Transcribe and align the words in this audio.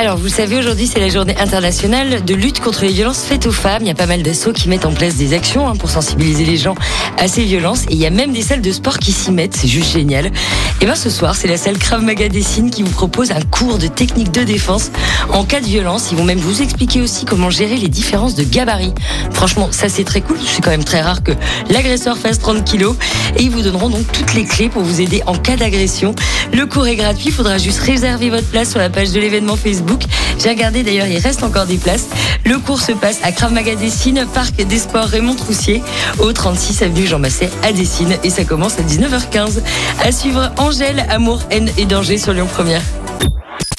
Alors, 0.00 0.16
vous 0.16 0.30
savez, 0.30 0.56
aujourd'hui, 0.56 0.86
c'est 0.86 0.98
la 0.98 1.10
journée 1.10 1.36
internationale 1.36 2.24
de 2.24 2.34
lutte 2.34 2.60
contre 2.60 2.84
les 2.84 2.92
violences 2.92 3.22
faites 3.22 3.44
aux 3.44 3.52
femmes. 3.52 3.82
Il 3.82 3.86
y 3.86 3.90
a 3.90 3.94
pas 3.94 4.06
mal 4.06 4.22
d'assauts 4.22 4.54
qui 4.54 4.70
mettent 4.70 4.86
en 4.86 4.94
place 4.94 5.16
des 5.16 5.34
actions 5.34 5.68
hein, 5.68 5.76
pour 5.76 5.90
sensibiliser 5.90 6.46
les 6.46 6.56
gens 6.56 6.74
à 7.18 7.28
ces 7.28 7.44
violences. 7.44 7.82
Et 7.90 7.92
il 7.92 7.98
y 7.98 8.06
a 8.06 8.10
même 8.10 8.32
des 8.32 8.40
salles 8.40 8.62
de 8.62 8.72
sport 8.72 8.98
qui 8.98 9.12
s'y 9.12 9.30
mettent. 9.30 9.54
C'est 9.54 9.68
juste 9.68 9.92
génial. 9.92 10.30
Et 10.80 10.86
bien, 10.86 10.94
ce 10.94 11.10
soir, 11.10 11.36
c'est 11.36 11.48
la 11.48 11.58
salle 11.58 11.76
Krav 11.76 12.02
Maga 12.02 12.30
qui 12.30 12.82
vous 12.82 12.90
propose 12.92 13.30
un 13.30 13.42
cours 13.42 13.76
de 13.76 13.88
technique 13.88 14.32
de 14.32 14.42
défense 14.42 14.90
en 15.34 15.44
cas 15.44 15.60
de 15.60 15.66
violence. 15.66 16.08
Ils 16.12 16.16
vont 16.16 16.24
même 16.24 16.38
vous 16.38 16.62
expliquer 16.62 17.02
aussi 17.02 17.26
comment 17.26 17.50
gérer 17.50 17.76
les 17.76 17.88
différences 17.88 18.34
de 18.34 18.44
gabarit. 18.44 18.94
Franchement, 19.34 19.68
ça, 19.70 19.90
c'est 19.90 20.04
très 20.04 20.22
cool. 20.22 20.38
C'est 20.42 20.62
quand 20.62 20.70
même 20.70 20.84
très 20.84 21.02
rare 21.02 21.22
que 21.22 21.32
l'agresseur 21.68 22.16
fasse 22.16 22.38
30 22.38 22.64
kilos. 22.64 22.96
Et 23.36 23.42
ils 23.42 23.50
vous 23.50 23.60
donneront 23.60 23.90
donc 23.90 24.10
toutes 24.12 24.32
les 24.32 24.46
clés 24.46 24.70
pour 24.70 24.82
vous 24.82 25.02
aider 25.02 25.22
en 25.26 25.34
cas 25.34 25.56
d'agression. 25.56 26.14
Le 26.54 26.64
cours 26.64 26.86
est 26.86 26.96
gratuit. 26.96 27.26
Il 27.26 27.32
faudra 27.32 27.58
juste 27.58 27.80
réserver 27.80 28.30
votre 28.30 28.46
place 28.46 28.70
sur 28.70 28.78
la 28.78 28.88
page 28.88 29.12
de 29.12 29.20
l'événement 29.20 29.56
Facebook. 29.56 29.89
J'ai 30.38 30.50
regardé 30.50 30.82
d'ailleurs, 30.82 31.06
il 31.06 31.18
reste 31.18 31.42
encore 31.42 31.66
des 31.66 31.76
places. 31.76 32.06
Le 32.44 32.58
cours 32.58 32.80
se 32.80 32.92
passe 32.92 33.18
à 33.22 33.32
Krav 33.32 33.52
Maga 33.52 33.74
Dessine, 33.74 34.26
Parc 34.32 34.56
des 34.56 34.78
Sports 34.78 35.06
Raymond 35.06 35.34
Troussier, 35.34 35.82
au 36.18 36.32
36 36.32 36.82
avenue 36.82 37.06
Jean 37.06 37.18
Massé 37.18 37.48
à 37.62 37.72
Dessine. 37.72 38.16
Et 38.24 38.30
ça 38.30 38.44
commence 38.44 38.78
à 38.78 38.82
19h15. 38.82 39.60
À 40.02 40.12
suivre 40.12 40.52
Angèle, 40.58 41.04
Amour, 41.08 41.42
Haine 41.50 41.70
et 41.76 41.84
Danger 41.84 42.18
sur 42.18 42.32
Lyon 42.32 42.48
Première. 42.52 42.82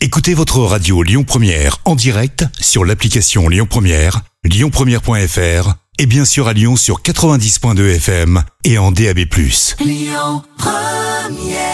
Écoutez 0.00 0.34
votre 0.34 0.60
radio 0.60 1.02
Lyon 1.02 1.24
Première 1.24 1.78
en 1.84 1.94
direct 1.94 2.44
sur 2.60 2.84
l'application 2.84 3.48
Lyon 3.48 3.66
Première, 3.68 4.20
lyonpremière.fr 4.44 5.74
et 5.98 6.06
bien 6.06 6.24
sûr 6.24 6.48
à 6.48 6.52
Lyon 6.52 6.76
sur 6.76 7.00
90.2 7.00 7.96
FM 7.96 8.42
et 8.64 8.78
en 8.78 8.92
DAB+. 8.92 9.20
Lyon 9.80 10.42
Première 10.58 11.73